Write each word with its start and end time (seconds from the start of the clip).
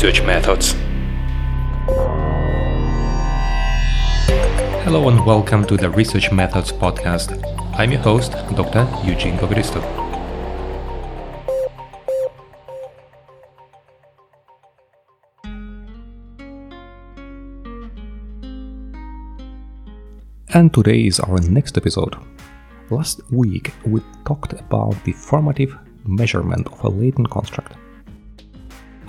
research 0.00 0.22
methods. 0.22 0.76
Hello 4.84 5.08
and 5.08 5.26
welcome 5.26 5.66
to 5.66 5.76
the 5.76 5.90
Research 5.90 6.30
Methods 6.30 6.70
podcast. 6.70 7.34
I'm 7.76 7.90
your 7.90 8.00
host, 8.02 8.30
Dr. 8.54 8.86
Eugene 9.04 9.36
Bobristov. 9.38 9.82
And 20.54 20.72
today 20.72 21.06
is 21.06 21.18
our 21.18 21.40
next 21.40 21.76
episode. 21.76 22.14
Last 22.90 23.20
week 23.32 23.74
we 23.84 24.00
talked 24.24 24.52
about 24.52 24.94
the 25.02 25.10
formative 25.10 25.76
measurement 26.06 26.68
of 26.68 26.84
a 26.84 26.88
latent 26.88 27.30
construct. 27.30 27.74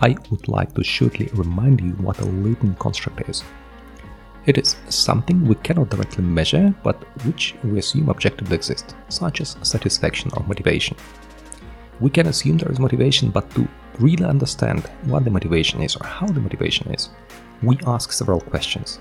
I 0.01 0.15
would 0.31 0.47
like 0.47 0.73
to 0.75 0.83
shortly 0.83 1.29
remind 1.33 1.81
you 1.81 1.91
what 1.93 2.19
a 2.21 2.25
latent 2.25 2.79
construct 2.79 3.29
is. 3.29 3.43
It 4.45 4.57
is 4.57 4.77
something 4.87 5.45
we 5.45 5.55
cannot 5.55 5.89
directly 5.89 6.23
measure, 6.23 6.73
but 6.83 7.03
which 7.25 7.55
we 7.65 7.79
assume 7.79 8.09
objectively 8.09 8.55
exists, 8.55 8.95
such 9.09 9.41
as 9.41 9.57
satisfaction 9.61 10.31
or 10.37 10.45
motivation. 10.45 10.95
We 11.99 12.09
can 12.09 12.27
assume 12.27 12.57
there 12.57 12.71
is 12.71 12.79
motivation, 12.79 13.29
but 13.29 13.49
to 13.55 13.67
really 13.99 14.23
understand 14.23 14.87
what 15.03 15.25
the 15.25 15.31
motivation 15.31 15.81
is 15.81 15.97
or 15.97 16.07
how 16.07 16.27
the 16.27 16.39
motivation 16.39 16.93
is, 16.93 17.09
we 17.61 17.77
ask 17.85 18.13
several 18.13 18.39
questions. 18.39 18.99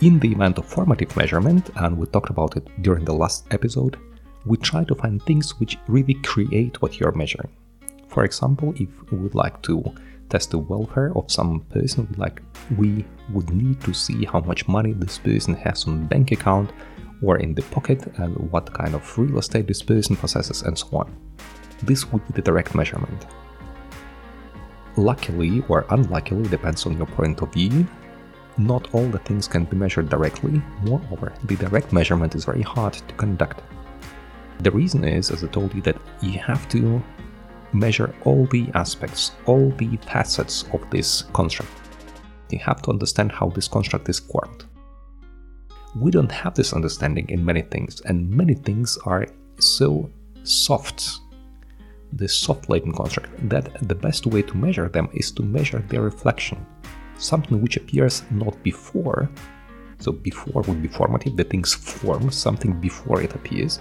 In 0.00 0.18
the 0.18 0.32
event 0.32 0.56
of 0.56 0.64
formative 0.64 1.14
measurement, 1.14 1.68
and 1.76 1.98
we 1.98 2.06
talked 2.06 2.30
about 2.30 2.56
it 2.56 2.66
during 2.80 3.04
the 3.04 3.12
last 3.12 3.46
episode, 3.50 3.98
we 4.46 4.56
try 4.56 4.82
to 4.84 4.94
find 4.94 5.22
things 5.22 5.60
which 5.60 5.76
really 5.88 6.14
create 6.14 6.80
what 6.80 6.98
you're 6.98 7.12
measuring. 7.12 7.50
For 8.10 8.24
example, 8.24 8.74
if 8.76 8.88
we 9.12 9.18
would 9.18 9.36
like 9.36 9.62
to 9.62 9.84
test 10.28 10.50
the 10.50 10.58
welfare 10.58 11.12
of 11.16 11.30
some 11.30 11.60
person, 11.70 12.12
like 12.16 12.42
we 12.76 13.04
would 13.32 13.50
need 13.50 13.80
to 13.82 13.94
see 13.94 14.24
how 14.24 14.40
much 14.40 14.66
money 14.66 14.92
this 14.92 15.18
person 15.18 15.54
has 15.54 15.86
on 15.86 16.06
bank 16.06 16.32
account 16.32 16.72
or 17.22 17.38
in 17.38 17.54
the 17.54 17.62
pocket 17.62 18.04
and 18.18 18.34
what 18.50 18.74
kind 18.74 18.94
of 18.94 19.18
real 19.18 19.38
estate 19.38 19.68
this 19.68 19.82
person 19.82 20.16
possesses 20.16 20.62
and 20.62 20.76
so 20.76 20.88
on. 20.92 21.16
This 21.84 22.10
would 22.10 22.26
be 22.26 22.32
the 22.34 22.42
direct 22.42 22.74
measurement. 22.74 23.26
Luckily 24.96 25.62
or 25.68 25.86
unluckily, 25.90 26.48
depends 26.48 26.86
on 26.86 26.96
your 26.96 27.06
point 27.06 27.42
of 27.42 27.52
view, 27.52 27.86
not 28.58 28.92
all 28.92 29.06
the 29.06 29.20
things 29.20 29.46
can 29.46 29.64
be 29.64 29.76
measured 29.76 30.08
directly, 30.08 30.60
moreover, 30.82 31.32
the 31.44 31.56
direct 31.56 31.92
measurement 31.92 32.34
is 32.34 32.44
very 32.44 32.62
hard 32.62 32.94
to 32.94 33.14
conduct. 33.14 33.62
The 34.58 34.72
reason 34.72 35.04
is, 35.04 35.30
as 35.30 35.44
I 35.44 35.46
told 35.46 35.72
you, 35.74 35.80
that 35.82 35.96
you 36.20 36.38
have 36.40 36.68
to 36.70 37.02
measure 37.72 38.14
all 38.24 38.46
the 38.46 38.68
aspects, 38.74 39.32
all 39.46 39.70
the 39.70 39.96
facets 39.98 40.64
of 40.72 40.88
this 40.90 41.22
construct. 41.32 41.70
You 42.50 42.58
have 42.58 42.82
to 42.82 42.90
understand 42.90 43.32
how 43.32 43.48
this 43.48 43.68
construct 43.68 44.08
is 44.08 44.18
formed. 44.18 44.64
We 45.96 46.10
don't 46.10 46.32
have 46.32 46.54
this 46.54 46.72
understanding 46.72 47.28
in 47.28 47.44
many 47.44 47.62
things, 47.62 48.00
and 48.02 48.30
many 48.30 48.54
things 48.54 48.98
are 49.04 49.26
so 49.58 50.10
soft, 50.44 51.20
the 52.12 52.28
soft 52.28 52.68
latent 52.68 52.96
construct, 52.96 53.48
that 53.48 53.88
the 53.88 53.94
best 53.94 54.26
way 54.26 54.42
to 54.42 54.56
measure 54.56 54.88
them 54.88 55.08
is 55.12 55.30
to 55.32 55.42
measure 55.42 55.80
their 55.88 56.02
reflection 56.02 56.66
something 57.20 57.60
which 57.60 57.76
appears 57.76 58.22
not 58.30 58.60
before. 58.62 59.30
So 59.98 60.12
before 60.12 60.62
would 60.62 60.82
be 60.82 60.88
formative, 60.88 61.36
the 61.36 61.44
things 61.44 61.74
form 61.74 62.30
something 62.30 62.80
before 62.80 63.22
it 63.22 63.34
appears, 63.34 63.80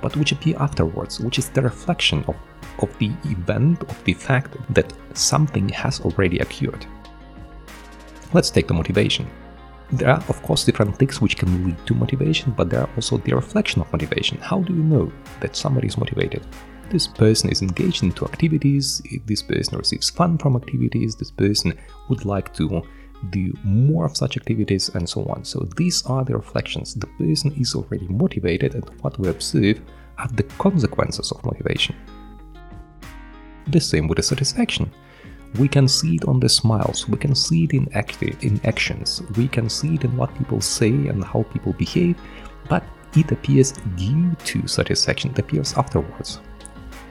but 0.00 0.16
which 0.16 0.32
appear 0.32 0.56
afterwards, 0.58 1.20
which 1.20 1.38
is 1.38 1.50
the 1.50 1.62
reflection 1.62 2.24
of, 2.26 2.36
of 2.78 2.96
the 2.98 3.10
event, 3.24 3.82
of 3.84 4.04
the 4.04 4.14
fact 4.14 4.56
that 4.74 4.92
something 5.14 5.68
has 5.70 6.00
already 6.00 6.38
occurred. 6.38 6.86
Let's 8.32 8.50
take 8.50 8.68
the 8.68 8.74
motivation. 8.74 9.26
There 9.90 10.10
are, 10.10 10.22
of 10.28 10.42
course, 10.42 10.64
different 10.64 10.96
things 10.96 11.20
which 11.20 11.36
can 11.38 11.64
lead 11.64 11.86
to 11.86 11.94
motivation, 11.94 12.52
but 12.52 12.68
there 12.68 12.80
are 12.80 12.90
also 12.94 13.16
the 13.16 13.34
reflection 13.34 13.80
of 13.80 13.90
motivation. 13.92 14.38
How 14.38 14.60
do 14.60 14.74
you 14.74 14.82
know 14.82 15.10
that 15.40 15.56
somebody 15.56 15.86
is 15.86 15.96
motivated? 15.96 16.44
this 16.90 17.06
person 17.06 17.50
is 17.50 17.62
engaged 17.62 18.02
into 18.02 18.24
activities, 18.24 19.02
this 19.26 19.42
person 19.42 19.78
receives 19.78 20.10
fun 20.10 20.38
from 20.38 20.56
activities, 20.56 21.16
this 21.16 21.30
person 21.30 21.78
would 22.08 22.24
like 22.24 22.52
to 22.54 22.82
do 23.30 23.52
more 23.64 24.04
of 24.04 24.16
such 24.16 24.36
activities, 24.36 24.88
and 24.90 25.08
so 25.08 25.24
on. 25.24 25.44
So 25.44 25.68
these 25.76 26.04
are 26.06 26.24
the 26.24 26.36
reflections. 26.36 26.94
The 26.94 27.08
person 27.18 27.52
is 27.58 27.74
already 27.74 28.06
motivated, 28.08 28.74
and 28.74 28.88
what 29.00 29.18
we 29.18 29.28
observe 29.28 29.80
are 30.18 30.28
the 30.28 30.44
consequences 30.58 31.32
of 31.32 31.44
motivation. 31.44 31.96
The 33.68 33.80
same 33.80 34.08
with 34.08 34.16
the 34.16 34.22
satisfaction. 34.22 34.90
We 35.58 35.68
can 35.68 35.88
see 35.88 36.16
it 36.16 36.26
on 36.26 36.40
the 36.40 36.48
smiles, 36.48 37.08
we 37.08 37.16
can 37.16 37.34
see 37.34 37.64
it 37.64 37.72
in, 37.72 37.88
acti- 37.94 38.36
in 38.42 38.60
actions, 38.64 39.22
we 39.36 39.48
can 39.48 39.68
see 39.68 39.94
it 39.94 40.04
in 40.04 40.14
what 40.16 40.36
people 40.36 40.60
say 40.60 40.90
and 40.90 41.24
how 41.24 41.44
people 41.44 41.72
behave, 41.72 42.16
but 42.68 42.84
it 43.16 43.32
appears 43.32 43.72
due 43.96 44.36
to 44.44 44.68
satisfaction, 44.68 45.30
it 45.30 45.38
appears 45.38 45.72
afterwards 45.72 46.40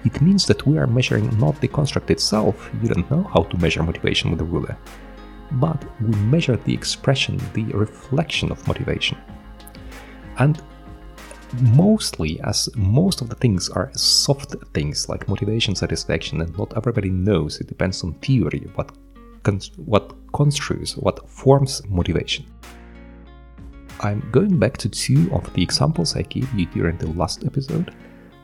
it 0.08 0.22
means 0.22 0.46
that 0.46 0.66
we 0.66 0.78
are 0.78 0.88
measuring 0.88 1.38
not 1.38 1.60
the 1.60 1.68
construct 1.68 2.10
itself, 2.12 2.70
you 2.82 2.90
don't 2.90 3.10
know 3.12 3.24
how 3.24 3.44
to 3.44 3.58
measure 3.58 3.84
motivation 3.84 4.32
with 4.32 4.42
a 4.42 4.46
ruler, 4.46 4.78
but 5.54 5.84
we 6.02 6.16
measure 6.36 6.56
the 6.56 6.74
expression, 6.74 7.40
the 7.54 7.66
reflection 7.66 8.52
of 8.52 8.66
motivation. 8.68 9.18
And 10.40 10.62
mostly, 11.60 12.40
as 12.42 12.70
most 12.76 13.22
of 13.22 13.30
the 13.30 13.36
things 13.36 13.70
are 13.70 13.92
soft 13.94 14.56
things 14.74 15.10
like 15.10 15.28
motivation, 15.28 15.76
satisfaction, 15.76 16.42
and 16.42 16.58
not 16.58 16.76
everybody 16.76 17.10
knows, 17.10 17.60
it 17.60 17.68
depends 17.68 18.04
on 18.04 18.14
theory, 18.16 18.70
what, 18.76 18.92
what 19.78 20.32
construes, 20.34 20.98
what 20.98 21.28
forms 21.30 21.82
motivation. 21.88 22.46
I'm 24.02 24.28
going 24.32 24.60
back 24.60 24.78
to 24.78 24.90
two 24.90 25.30
of 25.34 25.52
the 25.54 25.64
examples 25.64 26.16
I 26.16 26.22
gave 26.22 26.54
you 26.54 26.66
during 26.68 26.98
the 26.98 27.10
last 27.12 27.46
episode 27.46 27.96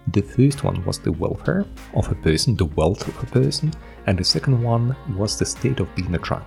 the 0.08 0.22
first 0.22 0.66
one 0.66 0.84
was 0.84 1.00
the 1.00 1.14
welfare 1.14 1.66
of 1.94 2.12
a 2.12 2.16
person, 2.16 2.56
the 2.56 2.66
wealth 2.66 3.08
of 3.08 3.24
a 3.24 3.26
person, 3.28 3.72
and 4.06 4.18
the 4.18 4.24
second 4.24 4.62
one 4.62 4.96
was 5.16 5.40
the 5.40 5.46
state 5.46 5.80
of 5.80 5.96
being 5.96 6.14
a 6.14 6.18
drunk. 6.18 6.44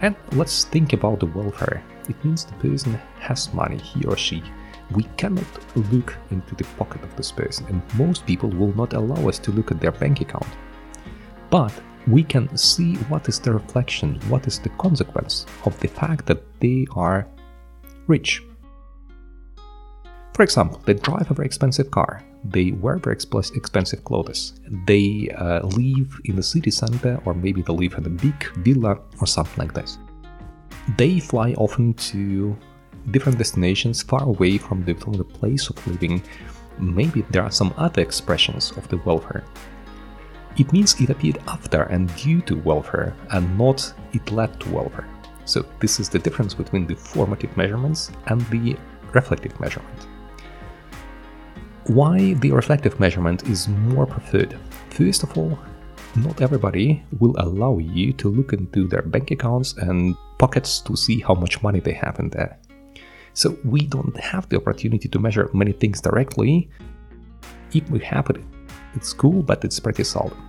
And 0.00 0.16
let's 0.32 0.64
think 0.64 0.92
about 0.92 1.20
the 1.20 1.26
welfare. 1.26 1.84
It 2.08 2.22
means 2.24 2.44
the 2.44 2.54
person 2.54 2.94
has 3.20 3.54
money, 3.54 3.78
he 3.78 4.04
or 4.06 4.16
she. 4.16 4.42
We 4.90 5.04
cannot 5.16 5.44
look 5.92 6.16
into 6.30 6.54
the 6.54 6.64
pocket 6.78 7.02
of 7.02 7.14
this 7.16 7.32
person, 7.32 7.66
and 7.66 7.82
most 7.98 8.24
people 8.26 8.50
will 8.50 8.74
not 8.76 8.92
allow 8.92 9.28
us 9.28 9.38
to 9.40 9.50
look 9.50 9.70
at 9.70 9.80
their 9.80 9.92
bank 9.92 10.20
account. 10.20 10.46
But 11.50 11.72
we 12.06 12.22
can 12.22 12.56
see 12.56 12.94
what 13.08 13.28
is 13.28 13.40
the 13.40 13.52
reflection, 13.52 14.20
what 14.28 14.46
is 14.46 14.60
the 14.60 14.68
consequence 14.70 15.46
of 15.64 15.78
the 15.80 15.88
fact 15.88 16.26
that 16.26 16.42
they 16.60 16.86
are 16.94 17.26
rich. 18.06 18.42
For 20.34 20.42
example, 20.42 20.80
they 20.84 20.94
drive 20.94 21.30
a 21.30 21.34
very 21.34 21.46
expensive 21.46 21.90
car, 21.90 22.22
they 22.44 22.70
wear 22.70 22.98
very 22.98 23.16
expensive 23.16 24.04
clothes, 24.04 24.60
they 24.86 25.30
uh, 25.36 25.66
live 25.66 26.20
in 26.26 26.36
the 26.36 26.42
city 26.42 26.70
center, 26.70 27.20
or 27.24 27.34
maybe 27.34 27.62
they 27.62 27.72
live 27.72 27.94
in 27.94 28.06
a 28.06 28.10
big 28.10 28.44
villa 28.58 28.98
or 29.20 29.26
something 29.26 29.58
like 29.58 29.72
this. 29.72 29.98
They 30.96 31.18
fly 31.18 31.54
often 31.54 31.94
to 31.94 32.56
different 33.10 33.38
destinations 33.38 34.02
far 34.02 34.22
away 34.22 34.58
from 34.58 34.84
the, 34.84 34.94
place 34.94 35.68
of 35.68 35.86
living. 35.86 36.22
Maybe 36.78 37.22
there 37.30 37.42
are 37.42 37.50
some 37.50 37.72
other 37.76 38.02
expressions 38.02 38.72
of 38.72 38.88
the 38.88 38.98
welfare. 38.98 39.44
It 40.56 40.72
means 40.72 41.00
it 41.00 41.10
appeared 41.10 41.38
after 41.46 41.82
and 41.84 42.14
due 42.16 42.40
to 42.42 42.56
welfare, 42.56 43.14
and 43.30 43.58
not 43.58 43.92
it 44.12 44.30
led 44.30 44.58
to 44.60 44.70
welfare. 44.70 45.08
So, 45.44 45.64
this 45.80 46.00
is 46.00 46.08
the 46.08 46.18
difference 46.18 46.54
between 46.54 46.86
the 46.86 46.94
formative 46.96 47.56
measurements 47.56 48.10
and 48.26 48.40
the 48.50 48.76
reflective 49.12 49.58
measurement. 49.60 50.06
Why 51.84 52.32
the 52.34 52.50
reflective 52.50 52.98
measurement 52.98 53.48
is 53.48 53.68
more 53.68 54.06
preferred? 54.06 54.58
First 54.90 55.22
of 55.22 55.36
all, 55.38 55.58
not 56.16 56.40
everybody 56.40 57.04
will 57.18 57.34
allow 57.38 57.78
you 57.78 58.12
to 58.14 58.28
look 58.28 58.52
into 58.52 58.88
their 58.88 59.02
bank 59.02 59.30
accounts 59.30 59.74
and 59.76 60.16
pockets 60.38 60.80
to 60.80 60.96
see 60.96 61.20
how 61.20 61.34
much 61.34 61.62
money 61.62 61.80
they 61.80 61.92
have 61.92 62.18
in 62.18 62.30
there. 62.30 62.58
So 63.36 63.54
we 63.64 63.82
don't 63.82 64.16
have 64.18 64.48
the 64.48 64.56
opportunity 64.56 65.08
to 65.10 65.18
measure 65.18 65.50
many 65.52 65.72
things 65.72 66.00
directly. 66.00 66.70
If 67.74 67.90
we 67.90 67.98
have 67.98 68.30
it, 68.30 68.38
it's 68.94 69.12
cool, 69.12 69.42
but 69.42 69.62
it's 69.62 69.78
pretty 69.78 70.04
seldom. 70.04 70.40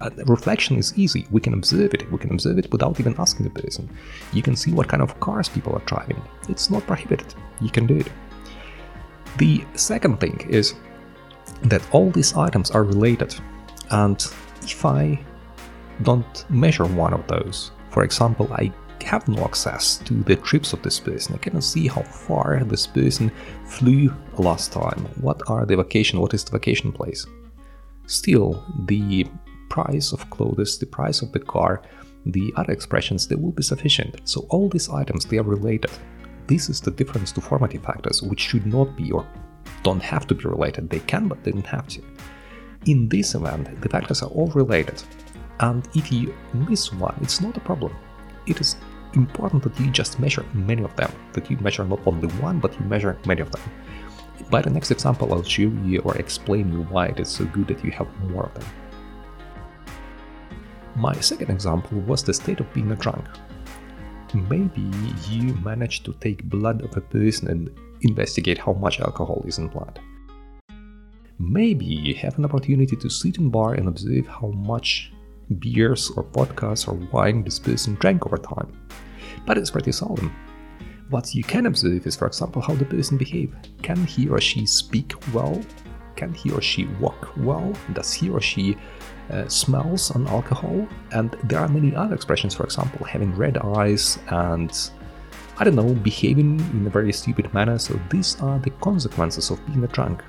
Uh, 0.00 0.10
reflection 0.26 0.76
is 0.76 0.92
easy. 0.98 1.28
We 1.30 1.40
can 1.40 1.54
observe 1.54 1.94
it. 1.94 2.10
We 2.10 2.18
can 2.18 2.32
observe 2.32 2.58
it 2.58 2.72
without 2.72 2.98
even 2.98 3.14
asking 3.16 3.44
the 3.44 3.62
person. 3.62 3.88
You 4.32 4.42
can 4.42 4.56
see 4.56 4.72
what 4.72 4.88
kind 4.88 5.04
of 5.04 5.20
cars 5.20 5.48
people 5.48 5.72
are 5.72 5.84
driving. 5.86 6.20
It's 6.48 6.68
not 6.68 6.84
prohibited. 6.84 7.32
You 7.60 7.70
can 7.70 7.86
do 7.86 7.98
it. 7.98 8.10
The 9.38 9.64
second 9.76 10.18
thing 10.18 10.44
is 10.50 10.74
that 11.62 11.82
all 11.92 12.10
these 12.10 12.34
items 12.34 12.72
are 12.72 12.82
related, 12.82 13.36
and 13.90 14.20
if 14.62 14.84
I 14.84 15.24
don't 16.02 16.44
measure 16.50 16.86
one 16.86 17.14
of 17.14 17.24
those, 17.28 17.70
for 17.90 18.02
example, 18.02 18.52
I 18.52 18.72
have 19.02 19.28
no 19.28 19.44
access 19.44 19.98
to 19.98 20.14
the 20.14 20.36
trips 20.36 20.72
of 20.72 20.82
this 20.82 21.00
person. 21.00 21.34
I 21.34 21.38
cannot 21.38 21.64
see 21.64 21.88
how 21.88 22.02
far 22.02 22.62
this 22.64 22.86
person 22.86 23.30
flew 23.66 24.12
last 24.38 24.72
time. 24.72 25.06
What 25.20 25.40
are 25.48 25.66
the 25.66 25.76
vacation? 25.76 26.20
What 26.20 26.34
is 26.34 26.44
the 26.44 26.52
vacation 26.52 26.92
place? 26.92 27.26
Still, 28.06 28.64
the 28.86 29.26
price 29.68 30.12
of 30.12 30.28
clothes, 30.30 30.78
the 30.78 30.86
price 30.86 31.22
of 31.22 31.32
the 31.32 31.38
car, 31.38 31.82
the 32.26 32.52
other 32.56 32.72
expressions, 32.72 33.26
they 33.26 33.36
will 33.36 33.52
be 33.52 33.62
sufficient. 33.62 34.20
So 34.24 34.46
all 34.50 34.68
these 34.68 34.88
items, 34.88 35.24
they 35.24 35.38
are 35.38 35.44
related. 35.44 35.90
This 36.46 36.68
is 36.68 36.80
the 36.80 36.90
difference 36.90 37.32
to 37.32 37.40
formative 37.40 37.84
factors, 37.84 38.22
which 38.22 38.40
should 38.40 38.66
not 38.66 38.96
be 38.96 39.12
or 39.12 39.26
don't 39.82 40.02
have 40.02 40.26
to 40.26 40.34
be 40.34 40.44
related. 40.44 40.90
They 40.90 41.00
can, 41.00 41.28
but 41.28 41.42
they 41.44 41.52
don't 41.52 41.66
have 41.66 41.86
to. 41.88 42.02
In 42.86 43.08
this 43.08 43.34
event, 43.34 43.80
the 43.80 43.88
factors 43.88 44.22
are 44.22 44.30
all 44.30 44.48
related. 44.48 45.02
And 45.60 45.86
if 45.94 46.10
you 46.10 46.34
miss 46.54 46.92
one, 46.92 47.14
it's 47.20 47.40
not 47.40 47.56
a 47.56 47.60
problem. 47.60 47.94
It 48.46 48.60
is 48.60 48.76
important 49.14 49.62
that 49.62 49.78
you 49.80 49.90
just 49.90 50.18
measure 50.20 50.44
many 50.54 50.82
of 50.82 50.94
them, 50.96 51.12
that 51.32 51.50
you 51.50 51.56
measure 51.58 51.84
not 51.84 52.00
only 52.06 52.28
one, 52.38 52.58
but 52.58 52.78
you 52.78 52.84
measure 52.86 53.18
many 53.26 53.40
of 53.40 53.50
them. 53.50 53.62
By 54.50 54.62
the 54.62 54.70
next 54.70 54.90
example, 54.90 55.32
I'll 55.32 55.42
show 55.42 55.62
you 55.62 56.00
or 56.00 56.16
explain 56.16 56.72
you 56.72 56.82
why 56.84 57.06
it 57.06 57.20
is 57.20 57.28
so 57.28 57.44
good 57.44 57.68
that 57.68 57.84
you 57.84 57.90
have 57.92 58.08
more 58.30 58.44
of 58.46 58.54
them. 58.54 58.64
My 60.96 61.14
second 61.20 61.50
example 61.50 62.00
was 62.00 62.22
the 62.22 62.34
state 62.34 62.60
of 62.60 62.72
being 62.74 62.90
a 62.90 62.96
drunk. 62.96 63.24
Maybe 64.34 64.90
you 65.28 65.54
managed 65.56 66.04
to 66.04 66.12
take 66.14 66.44
blood 66.44 66.82
of 66.82 66.96
a 66.96 67.00
person 67.00 67.48
and 67.48 67.70
investigate 68.02 68.58
how 68.58 68.72
much 68.72 69.00
alcohol 69.00 69.42
is 69.46 69.58
in 69.58 69.68
blood. 69.68 70.00
Maybe 71.38 71.86
you 71.86 72.14
have 72.16 72.36
an 72.38 72.44
opportunity 72.44 72.96
to 72.96 73.08
sit 73.08 73.38
in 73.38 73.50
bar 73.50 73.74
and 73.74 73.88
observe 73.88 74.26
how 74.26 74.48
much 74.48 75.12
beers 75.58 76.10
or 76.16 76.24
vodkas 76.24 76.88
or 76.88 76.94
wine 77.12 77.42
this 77.42 77.58
person 77.58 77.94
drank 77.96 78.26
over 78.26 78.38
time. 78.38 78.72
But 79.46 79.58
it's 79.58 79.70
pretty 79.70 79.92
seldom. 79.92 80.34
What 81.10 81.34
you 81.34 81.42
can 81.42 81.66
observe 81.66 82.06
is, 82.06 82.14
for 82.14 82.26
example, 82.26 82.62
how 82.62 82.74
the 82.74 82.84
person 82.84 83.18
behave. 83.18 83.54
Can 83.82 84.06
he 84.06 84.28
or 84.28 84.40
she 84.40 84.64
speak 84.64 85.14
well? 85.34 85.60
Can 86.14 86.32
he 86.32 86.52
or 86.52 86.60
she 86.60 86.86
walk 87.00 87.36
well? 87.36 87.72
Does 87.94 88.12
he 88.12 88.30
or 88.30 88.40
she 88.40 88.76
uh, 89.30 89.48
smells 89.48 90.10
on 90.12 90.28
alcohol? 90.28 90.86
And 91.12 91.36
there 91.44 91.58
are 91.58 91.68
many 91.68 91.96
other 91.96 92.14
expressions, 92.14 92.54
for 92.54 92.64
example, 92.64 93.04
having 93.04 93.34
red 93.34 93.58
eyes 93.58 94.18
and 94.28 94.70
I 95.58 95.64
don't 95.64 95.74
know, 95.74 95.92
behaving 95.92 96.58
in 96.58 96.86
a 96.86 96.90
very 96.90 97.12
stupid 97.12 97.52
manner. 97.52 97.78
So 97.78 97.98
these 98.08 98.40
are 98.40 98.58
the 98.60 98.70
consequences 98.70 99.50
of 99.50 99.64
being 99.66 99.84
a 99.84 99.88
drunk. 99.88 100.24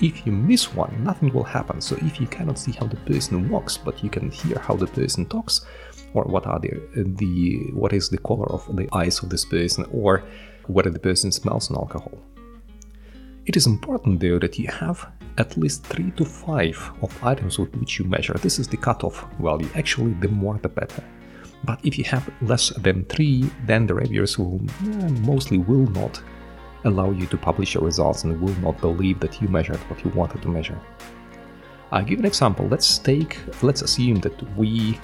If 0.00 0.26
you 0.26 0.32
miss 0.32 0.74
one, 0.74 1.02
nothing 1.02 1.32
will 1.32 1.44
happen. 1.44 1.80
So 1.80 1.96
if 2.02 2.20
you 2.20 2.26
cannot 2.26 2.58
see 2.58 2.72
how 2.72 2.86
the 2.86 2.96
person 2.96 3.48
walks, 3.48 3.78
but 3.78 4.04
you 4.04 4.10
can 4.10 4.30
hear 4.30 4.58
how 4.58 4.76
the 4.76 4.86
person 4.86 5.24
talks, 5.26 5.64
or 6.12 6.24
what 6.24 6.46
are 6.46 6.58
the 6.58 6.72
the 6.94 7.70
what 7.72 7.92
is 7.92 8.08
the 8.08 8.18
color 8.18 8.48
of 8.52 8.64
the 8.76 8.88
eyes 8.92 9.22
of 9.22 9.28
this 9.28 9.44
person 9.44 9.84
or 9.92 10.24
whether 10.66 10.90
the 10.90 10.98
person 10.98 11.30
smells 11.30 11.70
an 11.70 11.76
alcohol. 11.76 12.18
It 13.46 13.56
is 13.56 13.66
important 13.66 14.20
though 14.20 14.38
that 14.38 14.58
you 14.58 14.68
have 14.68 15.08
at 15.38 15.56
least 15.56 15.84
3 15.86 16.10
to 16.12 16.24
5 16.24 16.92
of 17.02 17.24
items 17.24 17.58
with 17.58 17.74
which 17.76 17.98
you 17.98 18.06
measure. 18.06 18.34
This 18.34 18.58
is 18.58 18.66
the 18.66 18.76
cutoff 18.76 19.26
value. 19.38 19.68
Actually, 19.74 20.14
the 20.14 20.28
more 20.28 20.58
the 20.58 20.68
better. 20.68 21.04
But 21.64 21.78
if 21.84 21.98
you 21.98 22.04
have 22.04 22.28
less 22.40 22.70
than 22.70 23.04
3, 23.04 23.50
then 23.66 23.86
the 23.86 23.94
reviewers 23.94 24.38
will 24.38 24.60
eh, 24.84 25.08
mostly 25.20 25.58
will 25.58 25.86
not 26.00 26.22
allow 26.86 27.10
you 27.10 27.26
to 27.26 27.36
publish 27.36 27.74
your 27.74 27.84
results 27.84 28.24
and 28.24 28.40
will 28.40 28.54
not 28.60 28.80
believe 28.80 29.20
that 29.20 29.40
you 29.40 29.48
measured 29.48 29.78
what 29.90 30.04
you 30.04 30.10
wanted 30.10 30.42
to 30.42 30.48
measure. 30.48 30.80
I'll 31.92 32.04
give 32.04 32.18
an 32.18 32.24
example. 32.24 32.66
Let's 32.68 32.98
take 32.98 33.38
let's 33.62 33.82
assume 33.82 34.20
that 34.20 34.56
we 34.56 34.98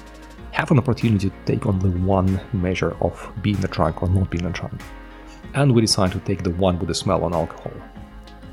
have 0.52 0.70
an 0.70 0.78
opportunity 0.78 1.30
to 1.30 1.36
take 1.46 1.66
only 1.66 1.90
one 1.90 2.40
measure 2.52 2.96
of 3.00 3.32
being 3.40 3.62
a 3.64 3.68
drunk 3.68 4.02
or 4.02 4.08
not 4.08 4.30
being 4.30 4.46
a 4.46 4.50
drunk. 4.50 4.80
And 5.54 5.74
we 5.74 5.80
decide 5.80 6.12
to 6.12 6.18
take 6.20 6.42
the 6.42 6.50
one 6.50 6.78
with 6.78 6.88
the 6.88 6.94
smell 6.94 7.24
on 7.24 7.34
alcohol. 7.34 7.72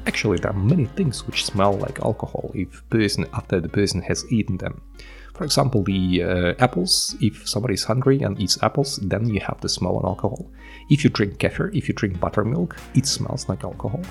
Actually, 0.06 0.38
there 0.38 0.52
are 0.52 0.58
many 0.58 0.86
things 0.86 1.26
which 1.28 1.46
smell 1.46 1.74
like 1.74 2.00
alcohol 2.00 2.52
if 2.54 2.88
person 2.90 3.26
after 3.34 3.60
the 3.60 3.70
person 3.70 4.02
has 4.02 4.26
eaten 4.32 4.58
them. 4.58 4.82
For 5.40 5.46
example, 5.46 5.84
the 5.84 6.22
uh, 6.22 6.54
apples. 6.60 7.16
If 7.22 7.48
somebody 7.48 7.76
is 7.76 7.86
hungry 7.86 8.20
and 8.24 8.38
eats 8.42 8.62
apples, 8.62 8.98
then 8.98 9.30
you 9.30 9.40
have 9.40 9.62
the 9.62 9.70
smell 9.70 9.96
on 9.96 10.04
alcohol. 10.04 10.52
If 10.90 11.06
you 11.06 11.10
drink 11.10 11.38
kefir, 11.38 11.74
if 11.74 11.88
you 11.88 11.94
drink 11.94 12.20
buttermilk, 12.20 12.76
it 12.94 13.06
smells 13.06 13.48
like 13.48 13.64
alcohol. 13.64 14.02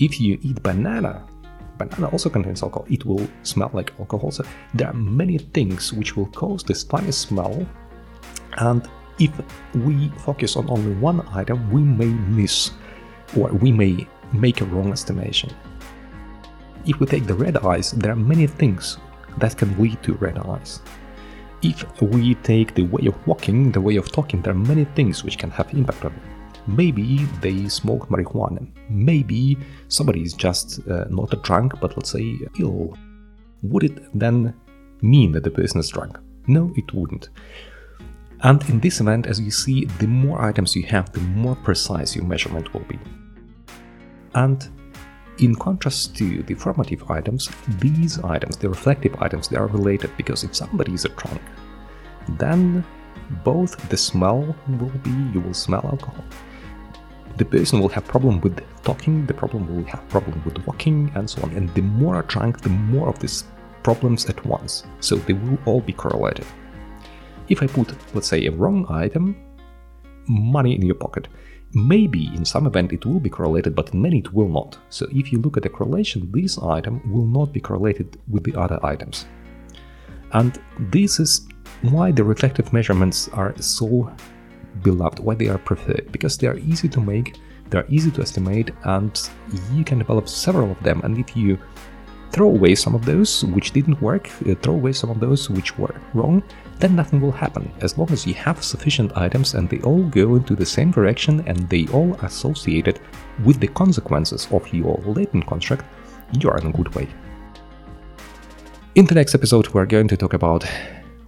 If 0.00 0.20
you 0.20 0.36
eat 0.42 0.60
banana, 0.64 1.28
banana 1.78 2.08
also 2.08 2.28
contains 2.28 2.64
alcohol, 2.64 2.88
it 2.90 3.06
will 3.06 3.24
smell 3.44 3.70
like 3.72 3.92
alcohol. 4.00 4.32
So 4.32 4.44
there 4.74 4.88
are 4.88 4.94
many 4.94 5.38
things 5.38 5.92
which 5.92 6.16
will 6.16 6.26
cause 6.26 6.64
this 6.64 6.82
funny 6.82 7.12
smell. 7.12 7.64
And 8.56 8.82
if 9.20 9.30
we 9.76 10.08
focus 10.26 10.56
on 10.56 10.68
only 10.68 10.96
one 10.96 11.24
item, 11.28 11.70
we 11.70 11.82
may 11.82 12.10
miss 12.34 12.72
or 13.38 13.52
we 13.52 13.70
may 13.70 14.08
make 14.32 14.60
a 14.60 14.64
wrong 14.64 14.90
estimation. 14.90 15.54
If 16.84 16.98
we 16.98 17.06
take 17.06 17.28
the 17.28 17.34
red 17.34 17.58
eyes, 17.58 17.92
there 17.92 18.10
are 18.10 18.16
many 18.16 18.48
things 18.48 18.98
that 19.38 19.56
can 19.56 19.76
lead 19.80 20.02
to 20.02 20.14
red 20.14 20.38
eyes. 20.38 20.80
If 21.62 22.00
we 22.02 22.34
take 22.36 22.74
the 22.74 22.82
way 22.82 23.06
of 23.06 23.26
walking, 23.26 23.72
the 23.72 23.80
way 23.80 23.96
of 23.96 24.12
talking, 24.12 24.42
there 24.42 24.52
are 24.52 24.56
many 24.56 24.84
things 24.96 25.24
which 25.24 25.38
can 25.38 25.50
have 25.50 25.72
impact 25.72 26.04
on 26.04 26.12
it. 26.12 26.22
Maybe 26.66 27.18
they 27.40 27.68
smoke 27.68 28.08
marijuana. 28.08 28.66
Maybe 28.88 29.58
somebody 29.88 30.22
is 30.22 30.32
just 30.32 30.86
uh, 30.88 31.04
not 31.10 31.32
a 31.32 31.36
drunk, 31.36 31.80
but 31.80 31.96
let's 31.96 32.10
say 32.10 32.38
ill. 32.58 32.96
Would 33.62 33.84
it 33.84 34.18
then 34.18 34.54
mean 35.00 35.32
that 35.32 35.44
the 35.44 35.50
person 35.50 35.80
is 35.80 35.88
drunk? 35.88 36.18
No, 36.46 36.72
it 36.76 36.92
wouldn't. 36.92 37.28
And 38.42 38.62
in 38.68 38.80
this 38.80 39.00
event, 39.00 39.26
as 39.26 39.40
you 39.40 39.50
see, 39.50 39.86
the 39.86 40.06
more 40.06 40.42
items 40.42 40.76
you 40.76 40.82
have, 40.84 41.12
the 41.12 41.20
more 41.20 41.56
precise 41.56 42.14
your 42.14 42.26
measurement 42.26 42.72
will 42.74 42.84
be. 42.84 42.98
And 44.34 44.68
in 45.38 45.54
contrast 45.54 46.16
to 46.16 46.42
the 46.44 46.54
formative 46.54 47.10
items, 47.10 47.50
these 47.78 48.18
items, 48.20 48.56
the 48.56 48.68
reflective 48.68 49.14
items, 49.20 49.48
they 49.48 49.56
are 49.56 49.66
related 49.66 50.16
because 50.16 50.44
if 50.44 50.54
somebody 50.54 50.94
is 50.94 51.04
a 51.04 51.08
drunk, 51.10 51.40
then 52.38 52.84
both 53.42 53.76
the 53.88 53.96
smell 53.96 54.54
will 54.78 54.92
be 55.02 55.10
you 55.32 55.40
will 55.40 55.54
smell 55.54 55.84
alcohol 55.90 56.24
the 57.36 57.44
person 57.44 57.80
will 57.80 57.88
have 57.88 58.06
problem 58.06 58.40
with 58.40 58.60
talking, 58.82 59.26
the 59.26 59.34
problem 59.34 59.66
will 59.74 59.84
have 59.84 60.08
problem 60.08 60.40
with 60.44 60.64
walking, 60.66 61.10
and 61.14 61.28
so 61.28 61.42
on. 61.42 61.50
And 61.50 61.72
the 61.74 61.82
more 61.82 62.22
drunk, 62.22 62.60
the 62.60 62.68
more 62.68 63.08
of 63.08 63.18
these 63.18 63.44
problems 63.82 64.26
at 64.26 64.44
once. 64.46 64.84
So 65.00 65.16
they 65.16 65.32
will 65.32 65.58
all 65.66 65.80
be 65.80 65.92
correlated. 65.92 66.46
If 67.48 67.62
I 67.62 67.66
put, 67.66 67.92
let's 68.14 68.28
say, 68.28 68.46
a 68.46 68.52
wrong 68.52 68.86
item, 68.88 69.36
money 70.28 70.74
in 70.74 70.82
your 70.82 70.94
pocket, 70.94 71.28
maybe 71.74 72.26
in 72.34 72.44
some 72.44 72.66
event 72.66 72.92
it 72.92 73.04
will 73.04 73.20
be 73.20 73.30
correlated, 73.30 73.74
but 73.74 73.92
in 73.92 74.00
many 74.00 74.18
it 74.18 74.32
will 74.32 74.48
not. 74.48 74.78
So 74.88 75.06
if 75.12 75.32
you 75.32 75.38
look 75.40 75.56
at 75.56 75.62
the 75.62 75.68
correlation, 75.68 76.30
this 76.32 76.58
item 76.58 77.00
will 77.12 77.26
not 77.26 77.52
be 77.52 77.60
correlated 77.60 78.18
with 78.28 78.44
the 78.44 78.58
other 78.58 78.78
items. 78.84 79.26
And 80.32 80.60
this 80.78 81.20
is 81.20 81.46
why 81.82 82.12
the 82.12 82.24
reflective 82.24 82.72
measurements 82.72 83.28
are 83.32 83.54
so 83.60 84.12
beloved, 84.82 85.20
why 85.20 85.34
they 85.34 85.48
are 85.48 85.58
preferred, 85.58 86.10
because 86.10 86.36
they 86.36 86.46
are 86.46 86.58
easy 86.58 86.88
to 86.88 87.00
make, 87.00 87.38
they 87.70 87.78
are 87.78 87.86
easy 87.88 88.10
to 88.12 88.22
estimate, 88.22 88.70
and 88.84 89.30
you 89.72 89.84
can 89.84 89.98
develop 89.98 90.28
several 90.28 90.70
of 90.70 90.82
them. 90.82 91.00
And 91.04 91.18
if 91.18 91.36
you 91.36 91.58
throw 92.30 92.48
away 92.48 92.74
some 92.74 92.94
of 92.94 93.04
those 93.04 93.44
which 93.44 93.72
didn't 93.72 94.02
work, 94.02 94.28
uh, 94.48 94.54
throw 94.56 94.74
away 94.74 94.92
some 94.92 95.10
of 95.10 95.20
those 95.20 95.48
which 95.48 95.78
were 95.78 95.94
wrong, 96.14 96.42
then 96.78 96.96
nothing 96.96 97.20
will 97.20 97.32
happen. 97.32 97.70
As 97.80 97.96
long 97.96 98.10
as 98.10 98.26
you 98.26 98.34
have 98.34 98.62
sufficient 98.62 99.16
items 99.16 99.54
and 99.54 99.68
they 99.68 99.80
all 99.80 100.02
go 100.04 100.36
into 100.36 100.54
the 100.54 100.66
same 100.66 100.90
direction 100.90 101.42
and 101.46 101.68
they 101.68 101.86
all 101.88 102.14
associated 102.22 103.00
with 103.44 103.60
the 103.60 103.68
consequences 103.68 104.48
of 104.50 104.66
your 104.72 104.98
latent 105.06 105.46
construct, 105.46 105.84
you 106.38 106.50
are 106.50 106.58
in 106.58 106.66
a 106.66 106.72
good 106.72 106.94
way. 106.94 107.08
In 108.94 109.06
the 109.06 109.14
next 109.14 109.34
episode, 109.34 109.68
we're 109.68 109.86
going 109.86 110.08
to 110.08 110.16
talk 110.16 110.34
about 110.34 110.64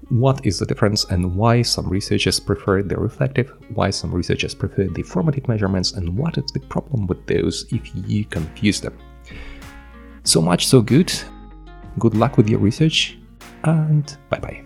what 0.09 0.45
is 0.47 0.59
the 0.59 0.67
difference 0.67 1.05
and 1.05 1.35
why 1.35 1.63
some 1.63 1.89
researchers 1.89 2.39
prefer 2.39 2.83
the 2.83 2.97
reflective, 2.97 3.53
why 3.75 3.91
some 3.91 4.15
researchers 4.15 4.55
prefer 4.55 4.85
the 4.85 5.03
formative 5.03 5.49
measurements, 5.49 5.93
and 5.93 6.17
what 6.17 6.39
is 6.39 6.51
the 6.53 6.61
problem 6.61 7.07
with 7.09 7.27
those 7.27 7.67
if 7.73 7.91
you 8.09 8.25
confuse 8.25 8.81
them. 8.81 8.97
So 10.23 10.41
much 10.41 10.69
so 10.69 10.81
good. 10.81 11.13
Good 11.99 12.15
luck 12.15 12.37
with 12.37 12.49
your 12.49 12.61
research, 12.61 13.19
and 13.65 14.17
bye 14.29 14.39
bye. 14.39 14.65